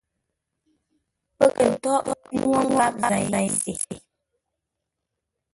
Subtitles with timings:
[1.37, 2.05] Pə́ kə̂ ntóghʼ
[2.37, 3.73] nuŋú nkâp zei se.